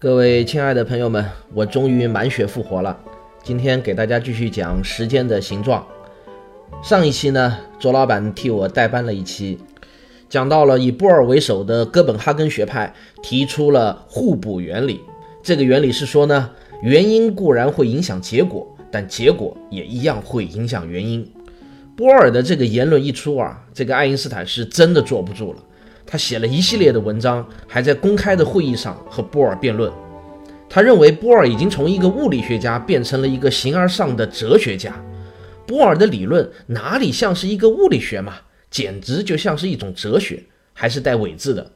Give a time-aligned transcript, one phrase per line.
[0.00, 2.96] 各位亲爱的朋友们，我终于满血复活了。
[3.42, 5.84] 今天给大家继续讲时间的形状。
[6.84, 9.58] 上一期呢，卓老板替我代班了一期，
[10.28, 12.94] 讲到了以波尔为首的哥本哈根学派
[13.24, 15.00] 提出了互补原理。
[15.42, 16.48] 这个原理是说呢，
[16.80, 21.28] 原因固然会影响结果，但结果也一样会影响原因。
[21.96, 25.58] 波尔的这个言论一出啊，这个爱因斯坦是真的坐不住了。
[26.10, 29.92] 他写了一系列的文章，还在公开的会议上和波尔辩论。
[30.66, 35.04] 他认为波尔已经从一个物理学家变成了一个形而上的哲学家。
[35.66, 38.36] 波尔的理论哪里像是一个物理学嘛，
[38.70, 41.72] 简直就像是一种哲学，还是带伪字的。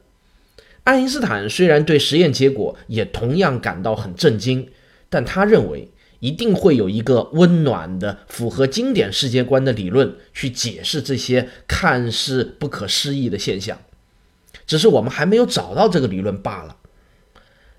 [0.83, 4.67] 爱因斯坦虽然对实验结果也同样感到很震惊，
[5.09, 13.77] 但他认为一定会有一个温暖的、符合经典世界观的理论去解释这些看似不可思议的现象。
[14.65, 16.77] 只是我们还没有找到这个理论罢了。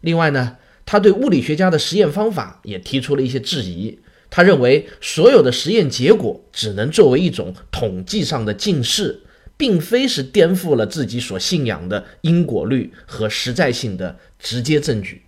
[0.01, 3.99] 另外呢，他对物理学家的实验方法也提出了一些质疑。
[4.31, 9.23] 他认为所有的实验结果只能作为一种统计上的近似，
[9.57, 15.23] 并非是颠覆了自己所信仰的因果律和实在性的直接证据。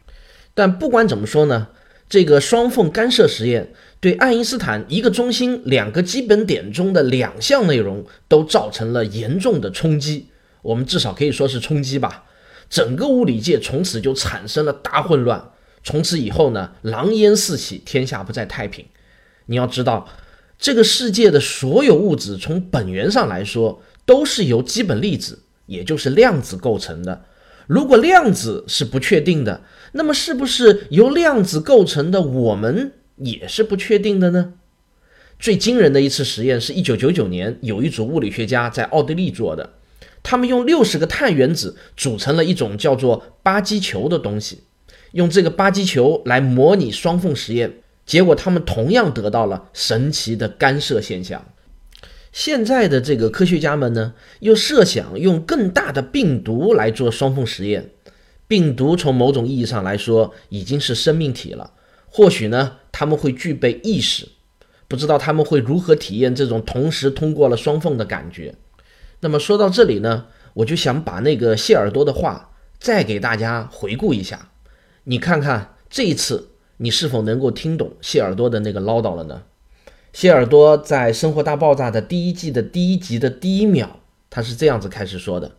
[0.55, 1.69] 但不管怎么说呢，
[2.09, 10.27] 这个双缝干涉实验对爱因斯坦一个中心两个基本点中的两项内容都造成了严重的冲击。
[10.67, 12.25] 我们至少可以说是冲击吧，
[12.69, 15.53] 整个物理界从此就产生了大混乱。
[15.85, 18.85] 从此以后呢，狼烟四起，天下不再太平。
[19.47, 20.09] 你要知道，
[20.59, 27.27] 这个世界的所有物质从本源上来说都是由基本粒子，也就是量子构成的。
[27.69, 29.63] 如果量子是不确定的，
[29.93, 34.55] 那么是不是由量子构成的我们也是不确定的呢？
[35.39, 39.75] 最惊人的一次实验是一九九九年，有一组物理学家在奥地利做的。
[40.29, 44.65] 他们用六十个碳原子组成了一种叫做巴基球的东西，
[45.13, 51.47] 用这个巴基球来模拟双缝实验，结果他们同样得到了神奇的干涉现象。
[52.33, 57.93] 现在的这个科学家们呢，又设想用更大的病毒来做双缝实验。
[58.49, 61.71] 病毒从某种意义上来说已经是生命体了，
[62.07, 64.29] 或许呢他们会具备意识，
[64.89, 68.57] 不知道他们会如何体验这种同时通过了双缝的感觉。
[69.27, 74.51] 那么说到这里呢，我就想把那个谢耳朵的话再给大家回顾一下，
[75.03, 79.43] 你看看这一次你是否能够听懂谢耳朵的那个唠叨了呢？
[80.13, 83.99] 谢耳朵在《生活大爆炸》的第一季的第一集的第一秒，
[84.31, 85.57] 他是这样子开始说的：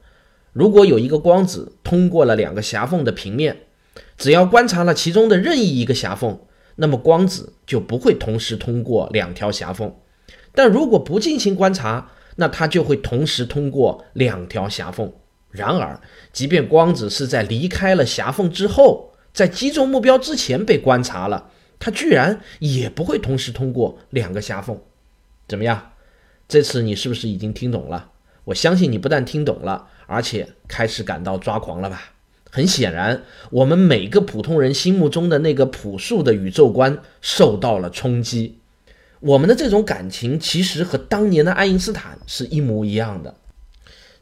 [0.54, 3.64] 如果有一个光子通过了两个狭缝的平面，
[4.18, 6.40] 只要观察了其中的任意一个狭缝，
[6.78, 9.90] 那么光子就不会同时通过两条狭缝；
[10.54, 15.12] 但如果不进行观察，那它就会同时通过两条狭缝。
[15.52, 16.00] 然而，
[16.32, 24.80] 即便光子是在离开了狭缝之后，在击中目标之前被观察了，它居然也不会同时通过两个狭缝。
[25.48, 25.92] 怎么样？
[26.48, 28.12] 这次你是不是已经听懂了？
[28.46, 32.14] 我相信你不但听懂了，而且开始感到抓狂了吧？
[32.50, 38.60] 很显然，我们每个普通人心目中的那个朴素的宇宙观受到了冲击。
[39.20, 43.36] 我们的这种感情其实和当年的爱因斯坦是一模一样的，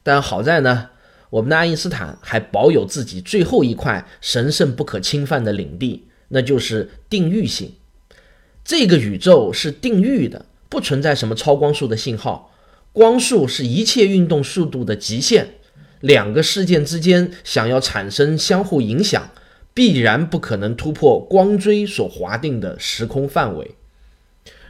[0.04, 0.90] 但好在呢，
[1.30, 7.74] 我们的爱因斯坦还保有自己最后一块神圣不可侵犯的领地，那就是定域性。
[8.64, 12.54] 这个宇宙是定域的，不存在什么超光速的信号，
[12.94, 15.56] 光速是一切运动速度的极限。
[16.00, 19.32] 两个事件之间想要产生相互影响，
[19.74, 23.76] 必然不可能突破光锥所划定的时空范围。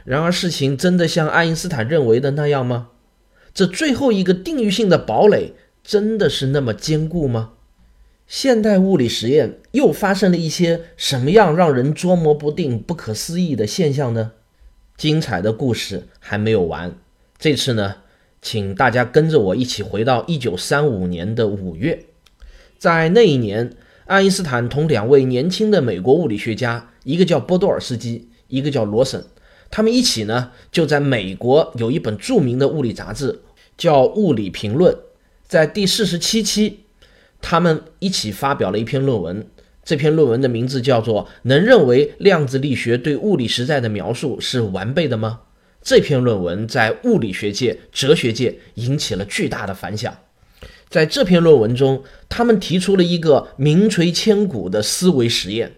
[0.06, 2.90] 然而，事情真的像爱因斯坦认为的那样吗？
[3.52, 7.54] 这最后一个定域性的堡垒真的是那么坚固吗？
[8.28, 14.32] 现代物理实验又发生了一些什么样让人捉摸不定、不可思议的现象呢？
[14.96, 16.94] 精彩的故事还没有完。
[17.36, 17.96] 这次呢，
[18.40, 22.04] 请大家跟着我一起回到一九三五年的五月，
[22.78, 23.72] 在那一年，
[24.04, 29.24] 爱因斯坦同两位年轻的美国物理学家，一个叫波多尔斯基，一个叫罗森。
[29.70, 33.40] 他们一起呢，就在美国有一本著名的物理杂志，
[33.76, 34.94] 叫《物理评论》。
[35.46, 36.84] 在第四十七期，
[37.40, 39.46] 他们一起发表了一篇论文。
[39.84, 45.40] 这篇论文的名字叫做《能认为量子力学对物理实在的描述是完备的吗》。
[45.82, 50.16] 这篇论文在物理学界、哲学界引起了巨大的反响。
[50.88, 55.76] 在这篇论文中，他们提出了一个名垂千古的思维实验。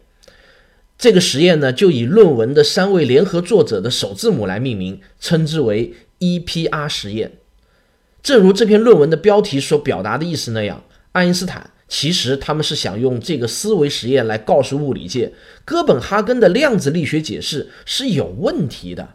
[0.98, 7.34] 这个实验呢，就以论文的三位联合作者的首字母来命名，称之为 EPR 实验。
[8.20, 15.32] 正如这篇论文的标题所表达的意思那样，爱因斯坦其实他们是想用这个思维实验来告诉物理界，
[15.64, 19.08] 哥本哈根的量子力学解释是有问题的。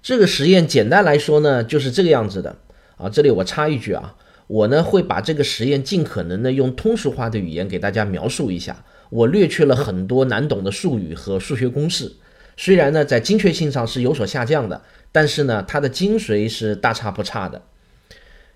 [0.00, 2.56] 这个实验简单来说呢，就是这个样子的
[2.96, 3.08] 啊。
[3.10, 4.14] 这里我插一句啊，
[4.46, 8.84] 我呢会把这个实验尽可能的用通俗化的语言给大家描述一下。
[9.10, 12.12] 我略去了很多难懂的术语和数学公式，
[12.56, 14.82] 虽然呢在精确性上是有所下降的，
[15.12, 17.62] 但是呢它的精髓是大差不差的。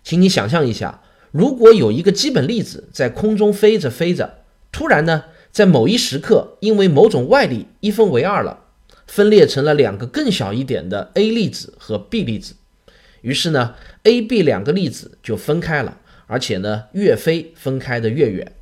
[0.03, 8.65] 请你想象一下，如果有一个基本粒子在空中飞着飞着，突然呢在某一时刻因为某种外力一分为二了，
[9.07, 12.55] 分裂成了两个更小一点的 A 粒子和 B 粒子，
[13.21, 13.75] 于是呢
[14.05, 18.53] A、B 两个粒子就分开了，而且呢越飞分开的越远。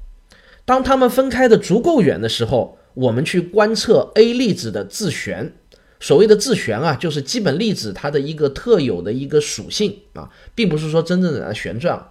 [0.69, 5.55] 当它们分开的足够远的时候，我们去观测 A 粒子的自旋。
[5.99, 12.09] 所谓的自旋啊，就是基本粒子它的一个特有的一个属性啊，并不是说真正的它旋转。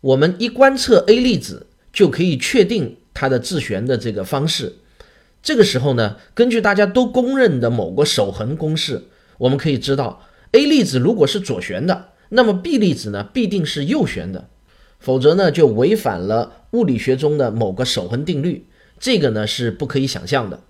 [0.00, 4.76] 我们一观测 A 粒子，就可以确定它的自旋的这个方式。
[5.42, 9.04] 这个时候呢，根据大家都公认的某个守恒公式，
[9.36, 10.22] 我们可以知道
[10.52, 14.48] A 粒子如果是左旋的，那么 B 粒子呢必定是右旋的。
[14.98, 18.66] 否则呢，就违反了物理学中的某个守恒定律，
[18.98, 20.60] 这个呢是不可以想象的。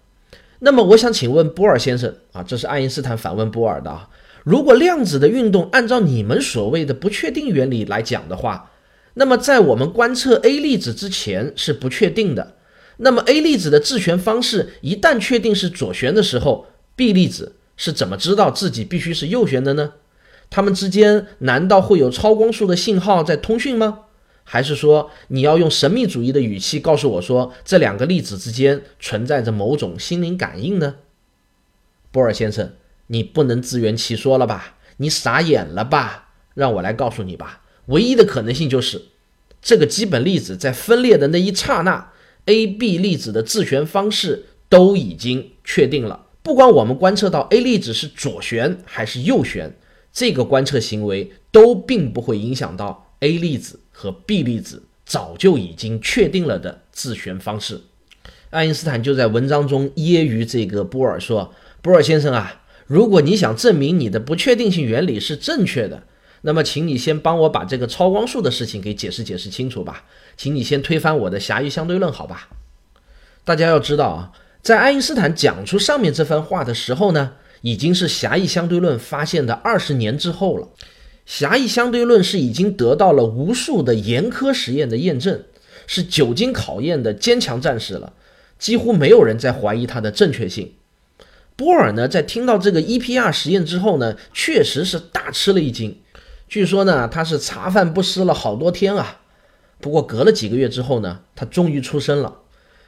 [0.61, 4.09] 那么，我想请问波尔先生啊，这是爱因斯坦反问波尔的啊，
[4.45, 8.71] 如果量子的运动按照你们所谓的不确定原理来讲的话，
[9.15, 12.57] 那么在我们观测 A 粒子之前是不确定的。
[12.99, 16.67] 那么 A 粒子的自旋方式一旦确定是左旋的时候
[16.97, 19.93] ，B 粒子是怎么知道自己必须是右旋的呢？
[20.51, 24.01] 它们之间难道会有超光速的信号在通讯吗？
[24.51, 30.95] 还是说你要用神秘主义的语气告诉我说这两个粒子之间存在着某种心灵感应呢？
[32.11, 32.73] 波尔先生，
[33.09, 34.77] 你不能自圆其说了吧？
[34.97, 36.31] 你傻眼了吧？
[36.55, 37.61] 让我来告诉你吧。
[37.89, 39.03] 唯一的可能性就是
[39.61, 42.13] 这个基本粒子在分裂的那一刹那
[42.47, 46.25] ，A、B 粒子的自旋方式都已经确定了。
[46.43, 49.77] 不管我们观测到 A 粒子是左旋还是右旋，
[50.11, 53.81] 这个观测行为都并不会影响到 A 粒子。
[54.01, 57.81] 和 B 粒子早就已经确定了的自旋方式，
[58.51, 61.53] 爱因斯坦就在文章中揶揄这个波尔说
[61.83, 66.05] ：“波尔先生啊，如果你想证明你的不确定性原理是正确的，
[66.43, 70.05] 那么请你先帮我把这个超光速的事情给解释解释清楚吧，
[70.37, 72.51] 请你先推翻我的狭义相对论，好吧？”
[73.45, 74.31] 大家要知道啊，
[74.63, 80.69] 在爱因斯坦讲出上面这番话的时候呢，已经是狭义相对论发现的二十年之后了。
[81.29, 85.43] 狭义相对论是已经得到了无数的严苛实验的验证，
[85.87, 88.15] 是久经考验的坚强战士了，
[88.59, 90.73] 几乎没有人在怀疑它的正确性。
[91.55, 96.01] 波尔呢，在听到这个 EPR 实验之后呢，确实是大吃了一惊。
[96.49, 99.21] 据说呢，他是茶饭不思了好多天啊。
[99.83, 102.39] 不过隔了几个月之后呢，他终于出声了，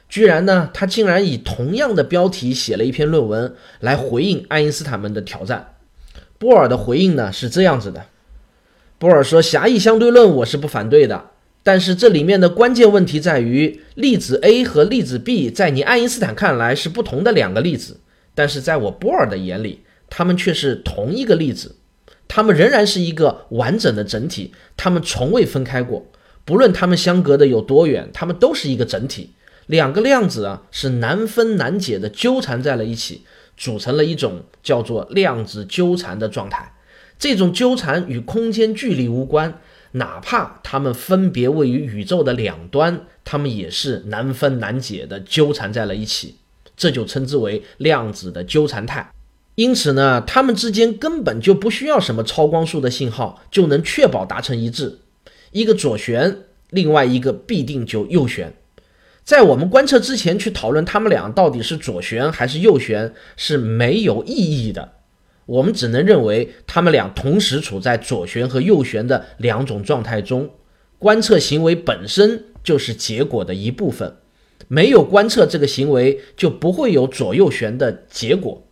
[0.09, 5.75] 居然呢，他竟然以同样的标题写了一篇论文来回应爱因斯坦们的挑战。
[6.39, 8.07] 波尔的回应呢是这样子的。
[9.01, 11.31] 波尔说：“狭义相对论我是不反对的，
[11.63, 17.99] 但是这里面的关键问题在于，粒子 A 和粒子 B 在你爱因斯坦看来是不同的两个粒子，
[18.35, 21.77] 但是在我波尔的眼里，它们却是同一个粒子，
[22.27, 26.05] 它们仍然是一个完整的整体，它们从未分开过。
[26.45, 29.31] 不论它们相隔的有多远，它们都是一个整体。
[29.65, 33.23] 两个量子啊，是难分难解的纠缠在了一起，
[33.57, 36.73] 组成了一种叫做量子纠缠的状态。”
[37.21, 39.61] 这种纠缠与空间距离无关，
[39.91, 46.37] 哪怕它们分别位于宇宙的两端，它们也是难分难解的纠缠在了一起。
[46.75, 49.11] 这就称之为量子的纠缠态。
[49.53, 54.97] 因此呢，它们之间根本就不需要什么超光速的信号，就能确保达成一致。
[55.51, 58.51] 一个左旋，另外一个必定就右旋。
[59.23, 64.93] 在我们观测之前去讨论它们俩到底是左旋还是右旋是没有意义的。
[65.51, 70.49] 我们只能认为他们俩同时处在左旋和右旋的两种状态中，
[70.97, 74.15] 观测行为本身就是结果的一部分，
[74.69, 78.65] 没有观测这个行为就不会有左右旋的结果。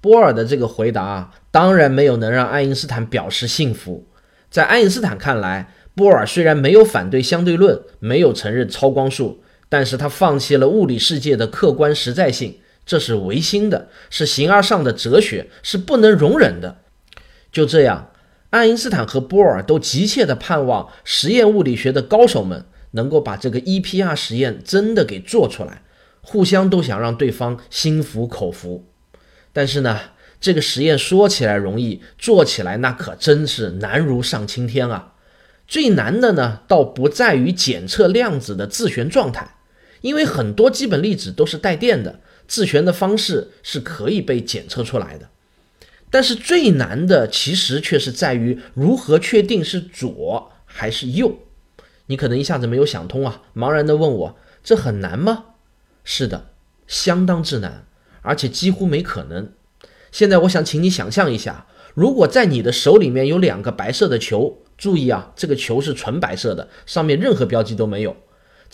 [0.00, 4.06] 波尔的这个回答当然没有能让爱因斯坦表示信服。
[4.48, 16.78] 在爱因斯坦看来，波尔虽然没有反对相对论，没有承认超光速，但是他放弃了物理世界的客观实在性，这是唯心的，是形而上的哲学，是不能容忍的。
[17.50, 18.10] 就这样，
[18.50, 25.82] 爱因斯坦和波尔都急切地盼望实验物理学的高手们能够把这个 EPR 实验真的给做出来，
[26.20, 28.86] 互相都想让对方心服口服。
[29.52, 29.98] 但是呢，
[30.40, 35.12] 这个实验说起来容易，做起来那可真是难如上青天啊！
[35.66, 39.56] 最难的呢，倒不在于检测量子的自旋状态，
[40.02, 45.28] 因为很多基本粒子都是带电的，自旋的方式是可以被检测出来的。
[46.10, 51.38] 但是最难的其实却是在于如何确定是左还是右。
[52.06, 55.46] 你可能一下子没有想通啊，茫然地问我：“这很难吗？”
[56.04, 56.50] 是的，
[56.86, 57.86] 相当之难，
[58.22, 59.52] 而且几乎没可能。
[60.12, 64.60] 现在我想请你想象一下，如果在你的手里面有两个白色的球。
[64.76, 68.16] 注意啊，这个球是纯白色的，上面任何标记都没有。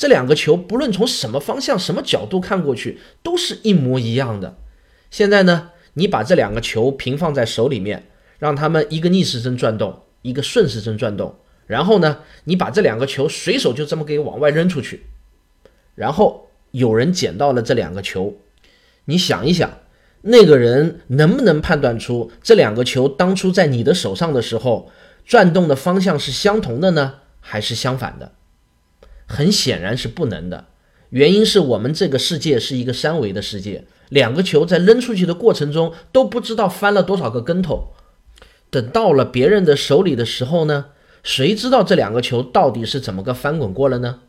[0.00, 4.56] 这两个球不论从什么方向、什么角度看过去，都是一模一样的。
[5.10, 8.06] 现在呢，你把这两个球平放在手里面，
[8.38, 11.36] 让它们一个逆时针转动，一个顺时针转动。
[11.66, 15.04] 然后呢，你把这两个球随手就这么给往外扔出去。
[15.94, 18.38] 然后有人捡到了这两个球，
[19.04, 19.70] 你想一想，
[20.22, 24.90] 那个人能不能判断出这两个球当初在你的手上的时候？
[25.26, 28.32] 转动的方向是相同的呢，还是相反的？
[29.30, 30.66] 很显然是不能的。
[31.10, 37.92] 原因是我们这个世界是一个三维的世界，两个球在扔出去的过程中都不知道翻了多少个跟头。
[38.70, 40.86] 等到了别人的手里的时候呢，
[41.22, 44.20] 谁知道这两个球到底是怎么个翻滚过了呢？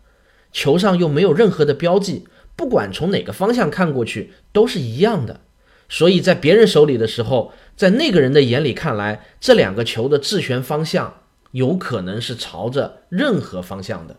[0.52, 5.42] 球上又没有任何的标记，不管从哪个方向看过去都是一样的。
[5.90, 7.52] 所以在别人手里的时候。
[7.78, 14.18] 在那个人的眼里看来，这两个球的自旋方向有可能是朝着任何方向的。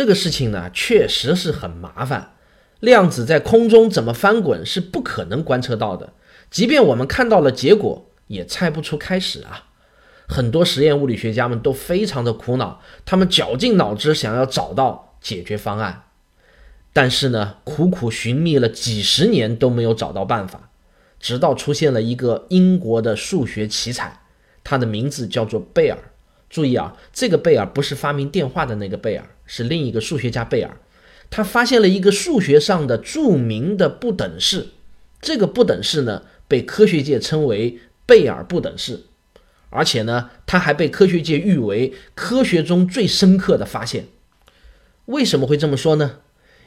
[0.00, 2.32] 这个事情呢，确实是很麻烦。
[2.78, 6.14] 量子在空中怎么翻滚是不可能观测到的，
[6.50, 9.66] 即便我们看到了结果，也猜不出开始啊。
[10.26, 16.04] 很多实验物理学家们都非常的苦恼，他们绞尽脑汁想要找到解决方案，
[16.94, 20.70] 但是呢，苦苦寻觅了几十年都没有找到办法，
[21.18, 24.22] 直到出现了一个英国的数学奇才，
[24.64, 25.98] 他的名字叫做贝尔。
[26.50, 30.76] 注意啊，这个贝尔不是发明电话的那个贝尔，是另一个数学家贝尔。
[31.30, 34.66] 他发现了一个数学上的著名的不等式，
[35.22, 39.04] 这个不等式呢，被科学界称为贝尔不等式。
[39.68, 44.06] 而且呢，他还被科学界誉为科学中最深刻的发现。
[45.04, 46.16] 为什么会这么说呢？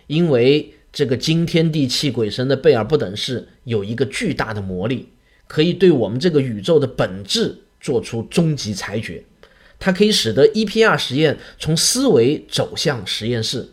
[0.07, 5.09] 因为这个惊天地泣鬼神的贝尔不等式有一个巨大的魔力，
[5.47, 9.25] 可以对我们这个宇宙的本质做出终极裁决。
[9.85, 13.71] 它可以使得 EPR 实验从思维走向实验室。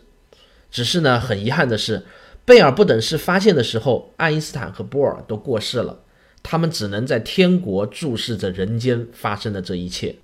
[0.69, 2.03] 只是呢，很遗憾的是，
[2.43, 6.01] 贝尔不等式发现的时候，爱因斯坦和波尔都过世了。
[6.43, 10.17] 他们只能在天国注视着人间发生的这一切。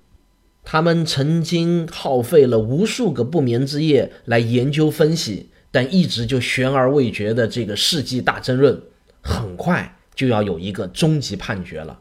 [0.62, 8.78] 他们曾经耗费了无数个不眠之夜来研究分析，但一直就悬而未决的这个世纪大争论，
[9.22, 12.00] 很快就要有一个终极判决了。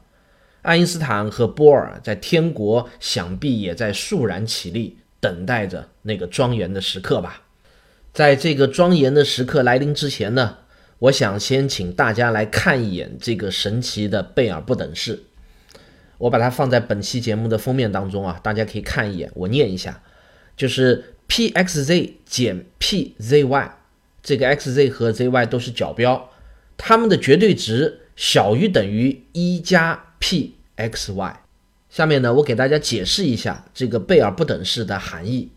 [0.67, 7.43] 爱因斯坦和波尔在天国想必也在肃然起立，等待着那个庄严的时刻吧。
[8.12, 10.57] 在这个庄严的时刻来临之前呢？
[11.00, 15.24] 我想先请大家来看一眼这个神奇的贝尔不等式，
[16.17, 20.03] 我把它放在本期节目的封面当中啊，大家可以看一眼，我念一下，
[20.57, 23.77] 就是 p x z 减 p z y，
[24.21, 26.29] 这个 x z 和 z y 都是角标，
[26.75, 31.41] 它们的绝对值小于等于一加 p x y。
[31.89, 35.51] 下面呢，我给大家解释一下这个贝尔不等式的含义。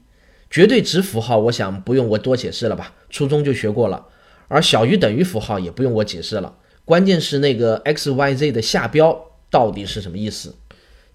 [0.50, 4.06] 绝对值符号，我想不用我多解释了吧，初中就学过了。
[4.48, 10.56] 而小于等于符号也不用我解释了，关键是那个 x y z 的下标到底是什么意思？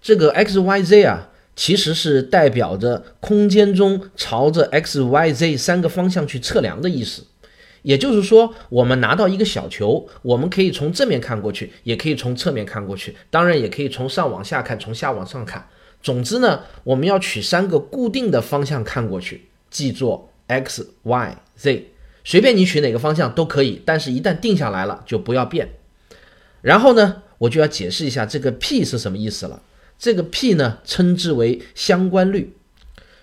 [0.00, 7.26] 这个 x y z 啊，其实是代表着空间中朝着 x y z 三个方向去测量的意思。
[7.86, 15.64] 也就是说，我们拿到一个小球，我们可以从正面看过去，也可以从侧面看过去，当然也可以从上往下看，从下往上看。
[16.02, 21.92] 总之呢，我们要取三个固定的方向看过去，记作 x y z。
[22.24, 25.68] 随便你取哪个方向都可以，但是一旦定下来了就不要变。
[26.62, 29.62] 然后呢，我就要解释一下这个 p 是什么意思了。
[29.96, 32.52] 这个 p 呢，称之为相关率。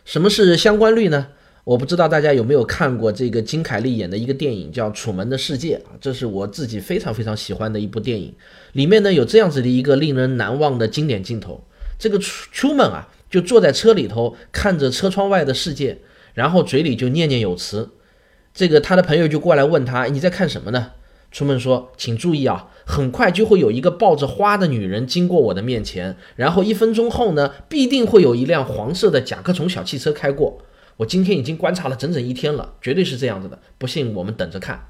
[0.06, 1.28] 什么是相关率呢？
[1.66, 8.34] 我不知道大家有没有看过这个金凯利演的一个电影，叫《楚门的世界》啊，这是我自己非常非常喜欢的一部电影。
[8.74, 11.64] 里面呢有这样子的一个令人难忘的经典镜头，
[11.98, 16.00] 这个楚楚门啊就坐在车里头看着车窗外的世界，
[16.34, 17.92] 然后嘴里就念念有词。
[18.54, 20.92] 这个他的朋友就过来问他：“你在看什么呢？”
[21.32, 30.60] 楚门说：“请注意啊，很快就会有一个抱着花的女人经过我的面前，然后一分钟后呢，必定会有一辆黄色的甲壳虫小汽车开过。”
[30.98, 33.60] 我今天已经观察了整整一天了，绝对是这样子的。
[33.78, 34.90] 不信我们等着看。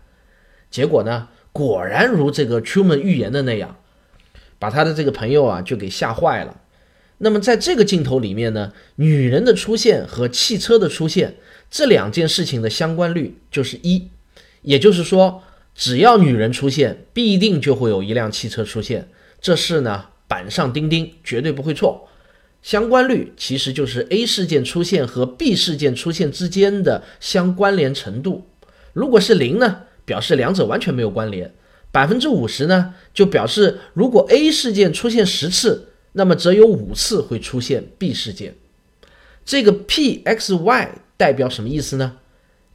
[0.69, 3.77] 结果呢，果然如这个 Truman 预言的那样，
[4.59, 6.61] 把他的这个朋友啊就给吓坏了。
[7.19, 11.35] 那么在这个镜头里面呢，女人的出现和汽车的出现
[11.69, 14.09] 这两件事情的相关率就是一，
[14.63, 15.43] 也就是说，
[15.73, 19.09] 只要女人出现，必定就会有一辆汽车出现。
[19.39, 22.09] 这事呢，板上钉钉，绝对不会错。
[22.63, 28.47] 相关率其实就是 A 事件出现和 B 事件出现之间的相关联程度。
[28.93, 31.49] 如果是零呢，表示两者完全没有关联；
[31.91, 38.55] 百分之五十呢，就表示如果 A 事件出现十次，那么则有五次会出现 B 事件。
[39.43, 42.17] 这个 P X Y 代表什么意思呢？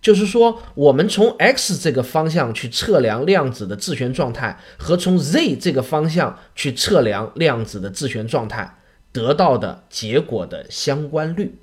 [0.03, 8.78] 就是说，我们从 X 这个方向去测量量子的自旋状态，和从 Z 这个方向去测量量子的自旋状态。
[9.13, 11.55] 得到的结果的相关率，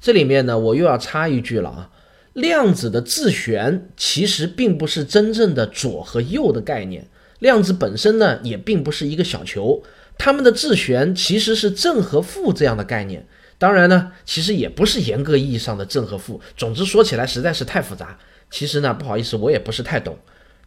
[0.00, 1.90] 这里面呢，我又要插一句了啊，
[2.32, 7.06] 量子的自旋其实并不是真正的左和右的概念，
[7.40, 9.82] 量子本身呢也并不是一个小球，
[10.16, 13.26] 它们的自旋其实是正和负这样的概念，
[13.58, 18.16] 当然呢，其实也不是严格意义上的正和负，总之说起来实在是太复杂，
[18.50, 20.16] 其实呢，不好意思，我也不是太懂。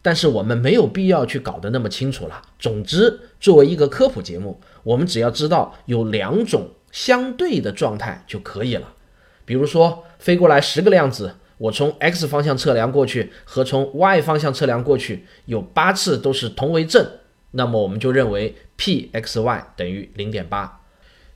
[0.04, 2.42] 但是我们没有必要去搞得那么清楚了。
[2.58, 8.94] 总之，作为一个科普节目，我们只要知道有两种相对的状态就可以了。
[9.44, 17.06] 比如说，飞过来十个量子，我从 x 方向测量过去和从 y 方向测量过去有八次都是同为正，
[17.52, 20.80] 那么我们就认为 p x y 等于零点八。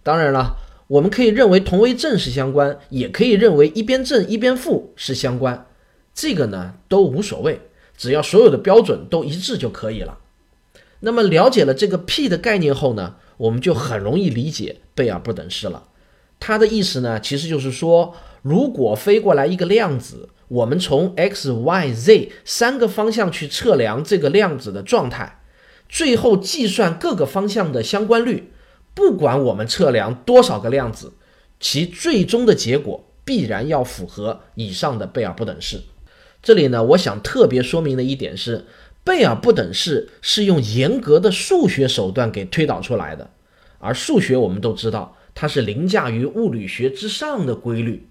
[0.02, 0.56] 当然了，
[0.86, 5.66] 我们可以认为同为正是相关，也可以认为一边正一边负是相关，
[6.14, 7.60] 这个呢都无所谓。
[7.96, 10.18] 只要所有的标准都一致就可以了。
[11.00, 15.88] 那么了解了这个 P 的概念后呢，我们就很容易理解贝尔不等式了。
[16.38, 25.40] 它的意思呢，其实就是说，如果飞过来一个量子，我们从 x、y、z 三个方向去测量这个量子的状态，
[25.88, 28.52] 最后计算各个方向的相关率，
[28.94, 31.14] 不管我们测量多少个量子，
[31.58, 35.80] 其最终的结果必然要符合以上的贝尔不等式。
[36.42, 38.66] 这里呢，我想特别说明的一点是，
[39.06, 43.30] 贝尔不等式是用严格的数学手段给推导出来的，
[43.78, 48.08] 而数学我们都知道，它是凌驾于物理学之上的规律。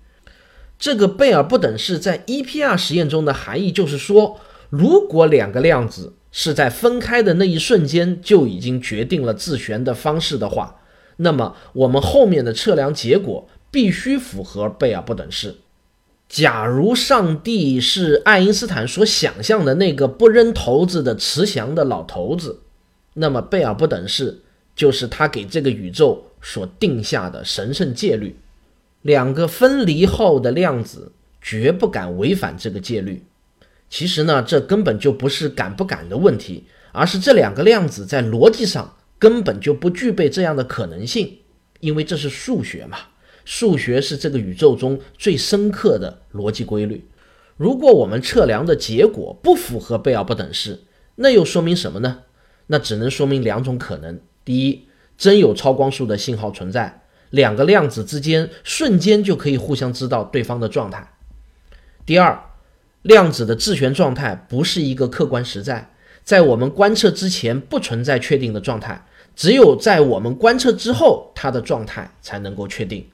[0.80, 10.80] 这个贝尔不等式在 EPR 实验中的含义就是说，如果两个量子是在分开的那一瞬间就已经决定了自旋的方式的话，
[11.18, 15.58] 那么我们后面的测量结果必须符合贝尔不等式。
[16.28, 22.62] 假如上帝是爱因斯坦所想象的那个不扔骰子的慈祥的老头子，
[23.14, 24.42] 那么贝尔不等式
[24.76, 28.36] 就是他给这个宇宙所定下的神圣戒律。
[29.04, 33.24] 两个分离后的量子绝不敢违反这个戒律。
[33.88, 41.38] 其实呢，这根本就不是敢不敢的问题，而是这两个量子在逻辑上根本就不具备这样的可能性，
[41.82, 42.98] 因为这是数学嘛。
[43.46, 47.08] 数学是这个宇宙中最深刻的逻辑规律。
[47.56, 50.82] 如果我们测量的结果不符合贝尔不等式，
[51.16, 52.24] 那又说明什么呢？
[52.68, 61.02] 那只能说明两种可能：第一，真有超光速的信号存在，两个量子之间瞬间就可以互相知道对方的状态；
[62.06, 62.38] 第二，
[63.04, 69.06] 量子的自旋状态不是一个客观实在，在我们观测之前不存在确定的状态，
[69.36, 73.08] 只有在我们观测之后，它的状态才能够确定。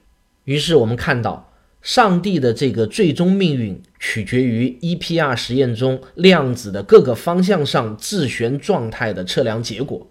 [0.44, 10.06] 于是我们看到，上帝的这个最终命运取决于 EPR 实验中量子的各个方向上自旋状态的测量结果。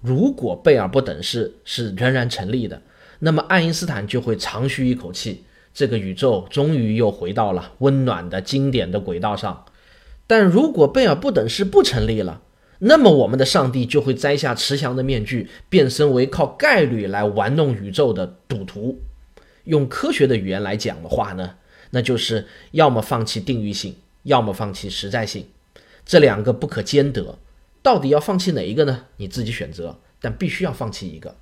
[0.00, 2.82] 如果贝尔不等式是仍然成立的，
[3.18, 5.42] 那么爱因斯坦就会长吁一口气，
[5.74, 9.64] 这个宇宙终于又回到了温暖的经典的轨道上。
[10.28, 12.42] 但如果贝尔不等式不成立了，
[12.80, 19.00] 那么我们的上帝就会摘下慈祥的面具，变身为靠概率来玩弄宇宙的赌徒。
[19.68, 21.54] 用科学的语言来讲的话呢，
[21.90, 25.46] 那就是要么放弃定域性，要么放弃实在性，
[26.04, 27.38] 这两个不可兼得。
[27.82, 29.04] 到底要放弃哪一个呢？
[29.18, 31.36] 你自己选择，但必须要放弃一个。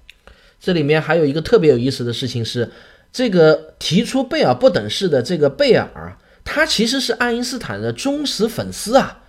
[0.60, 2.70] 这里面还有一个特别有意思的事情是，
[3.12, 9.22] 这个提出贝尔不等式的这个贝尔，他其实是爱因斯坦的忠实粉丝啊。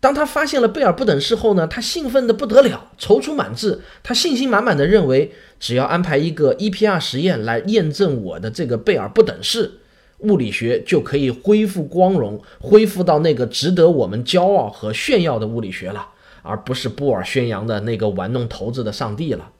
[0.00, 3.80] 当他发现了贝尔不等式后呢，他兴奋的不得了，踌躇满志。
[4.04, 9.72] 他信心满满的认为，只要安排一个 EPR 实验来验证我的这个贝尔不等式，
[10.18, 16.10] 物理学就可以恢复光荣，恢复到那个值得我们骄傲和炫耀的物理学了，
[16.42, 19.50] 而不是波尔宣扬的那个玩弄骰子的上帝了。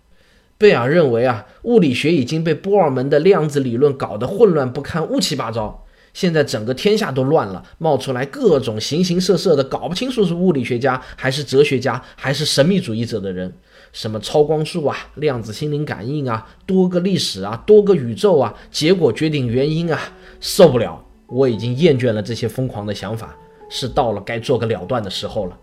[0.57, 5.85] 贝尔认为啊，物理学已经被波尔门的量子理论搞得混乱不堪、乌七八糟。
[6.18, 13.54] 现在整个天下都乱了，冒出来各种形形色色的，搞不清楚是物理学家还是哲学家还是神秘主义者的人。
[13.92, 20.00] 什么超光速啊、量子心灵感应啊、多个历史啊、多个宇宙啊、结果决定原因啊，
[20.40, 21.00] 受不了！
[21.28, 23.37] 我已经厌倦了这些疯狂的想法，
[23.70, 25.57] 是到了该做个了断的时候了。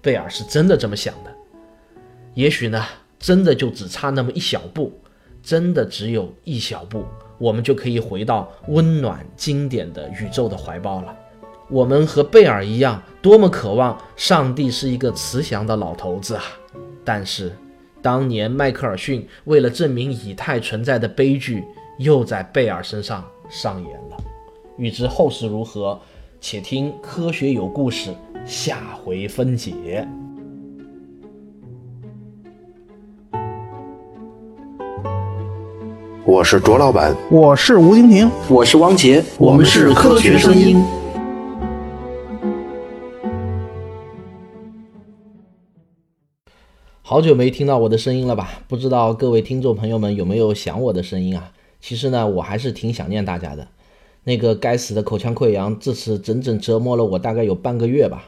[0.00, 1.32] 贝尔是真的这么想的，
[2.34, 2.80] 也许呢，
[3.18, 4.92] 真的就只差那么一小步，
[5.42, 7.04] 真的只有一小步。
[7.38, 11.16] 我们就可以回到温暖经典的宇宙的怀抱了。
[11.68, 16.42] 我们和贝尔一样，多么渴望上帝是一个慈祥的老头子啊！
[17.04, 17.52] 但是，
[18.00, 21.64] 当年迈克尔逊为了证明以太存在的悲剧，
[21.98, 24.16] 又在贝尔身上上演了。
[24.78, 26.00] 欲知后事如何，
[26.40, 30.06] 且听科学有故事下回分解。
[36.26, 40.76] 我是卓老板，我是吴京平，我是汪杰，我们是科学声音。
[47.00, 48.60] 好久没听到我的声音了吧？
[48.66, 51.52] 不知道各位听众朋友们有没有想我的声音啊？
[51.80, 53.68] 其实呢，我还是挺想念大家的。
[54.24, 58.24] 那个该死的口腔溃疡，这次整整折磨了我大概有半个月吧。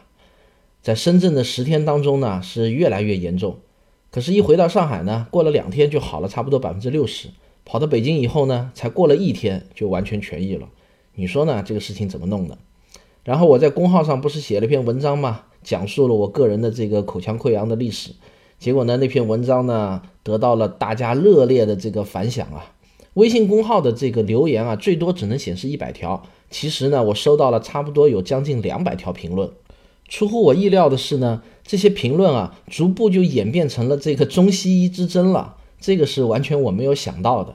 [0.80, 3.56] 在深圳的十天当中呢，是越来越严重。
[4.12, 7.30] 可是，一回到上海呢，过了两天就好了，差不多百分之六十。
[7.70, 10.70] 跑到北京以后呢，才过了一天就完全痊愈了。
[11.14, 11.62] 你说呢？
[11.62, 12.56] 这个事情怎么弄的？
[13.24, 15.42] 然后我在公号上不是写了篇文章吗？
[15.62, 18.12] 讲述了我个人的这个口腔溃疡的历史。
[18.58, 22.72] 结果呢，那篇文章呢得到了大家热烈的这个反响啊。
[23.12, 26.22] 微信公号的这个留言啊，最多只能显示一百条。
[26.48, 29.50] 其实呢，我收到了差不多有将近两百条评论。
[30.08, 35.56] 出乎我意料的是呢，这些评论啊，逐步就演变成了这个中西医之争了。
[35.80, 37.54] 这个是完全我没有想到的，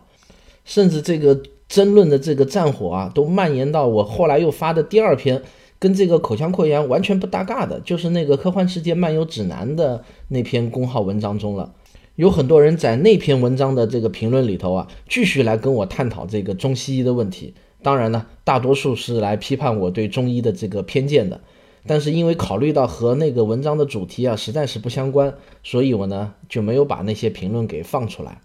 [0.66, 5.42] 甚至这个争论的这个战火啊，都蔓延到我后来又发的第二篇，
[5.80, 11.74] 跟这个口腔溃疡完全不搭嘎的，就是那个《科幻世界漫游指南》的那篇公号文章中了。
[12.16, 17.56] 有很多人在那篇文章的这个评论里头啊，继续来跟我探讨这个中西医的问题。
[17.82, 21.42] 当然呢，大多数是来批判我对中医的这个偏见的。
[21.86, 28.40] 但是因为考虑到和那个文章的主题啊实在是不相关，所以我呢就没有把那些评论给放出来。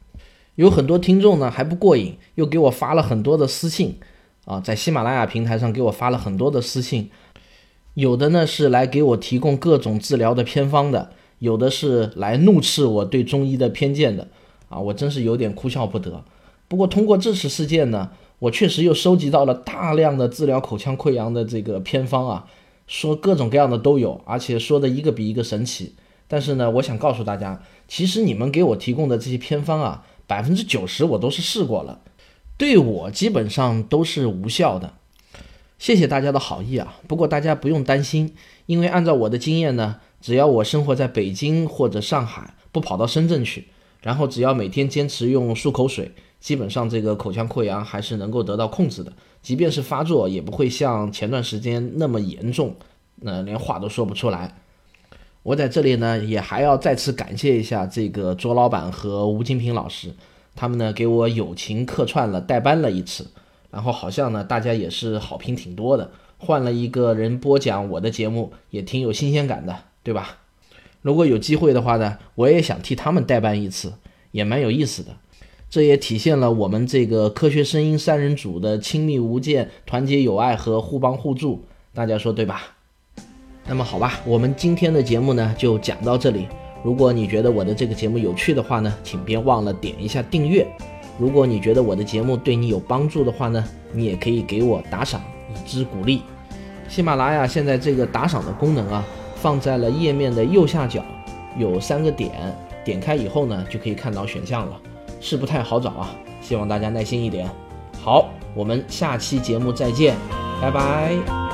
[0.57, 3.99] 有很多听众呢还不过瘾，又给我发了很多的私信
[4.45, 7.11] 啊，在喜马拉雅平台上给我发了很多的私信，
[7.95, 14.27] 有的呢是来给我提供各种治疗的偏方的，有的是来怒斥我对中医的偏见的
[14.69, 16.25] 啊，我真是有点哭笑不得。
[16.67, 22.47] 不过通过这次事件呢，我确实又收集到了大量的治疗口腔溃疡的这个偏方啊。
[22.89, 25.95] 说各种各样的都有，而且说的一个比一个神奇。
[26.27, 32.01] 但是呢，我想告诉大家，其实你们给我提供的这些偏方啊，百分之九十我都是试过了，
[32.57, 34.95] 对我基本上都是无效的。
[35.79, 38.35] 谢谢大家的好意啊，不过大家不用担心，
[38.67, 43.69] 因为按照我的经验呢，只要我生活在北京或者上海，不跑到深圳去，
[44.03, 46.13] 然后只要每天坚持用漱口水。
[46.41, 52.77] 基本上这个口腔溃疡还是能够得到控制的，即便是发作，也不会像前段时间那么严重，
[53.17, 54.55] 那连话都说不出来。
[55.43, 60.15] 我在这里呢，也还要再次感谢一下这个卓老板和吴金平老师，
[60.55, 63.27] 他们呢给我友情客串了代班了一次，
[63.71, 70.39] 然后好像呢大家也是好评挺多的，换了一个人播讲我的节目也挺有新鲜感的，对吧？
[71.01, 73.95] 如果有机会的话呢，我也想替他们代班一次，
[74.33, 75.17] 也蛮有意思的。
[75.71, 82.63] 这也体现了我们这个科学声音三人组的亲密无间、团结友爱和互帮互助，大家说对吧？
[83.67, 86.47] 那么好吧，我们今天的节目呢就讲到这里。
[86.83, 90.67] 如果你觉得我的这个节目有趣的话呢，请别忘了点一下订阅。
[91.19, 96.23] 如果你觉得我的节目对你有帮助的话呢，你也可以给我打赏以资鼓励。
[96.89, 99.05] 喜马拉雅现在这个打赏的功能啊，
[99.35, 101.05] 放在了页面的右下角，
[101.59, 102.33] 有三个点，
[102.87, 104.81] 点开以后呢，就可以看到选项了。
[105.21, 107.49] 是不太好找啊，希望大家耐心一点。
[108.03, 110.17] 好，我们下期节目再见，
[110.61, 111.48] 拜拜。